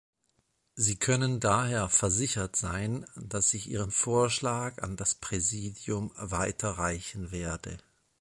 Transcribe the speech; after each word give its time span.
Sie 0.73 0.95
können 0.97 1.39
daher 1.39 1.87
versichert 1.87 2.55
sein, 2.55 3.05
dass 3.15 3.53
ich 3.53 3.69
Ihren 3.69 3.91
Vorschlag 3.91 4.81
an 4.81 4.97
das 4.97 5.13
Präsidium 5.13 6.11
weiterreichen 6.15 7.29
werde. 7.29 7.77